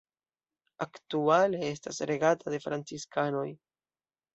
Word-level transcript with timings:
Aktuale 0.85 1.61
estas 1.67 2.03
regata 2.15 2.59
de 2.59 2.65
Franciskanoj. 2.67 3.51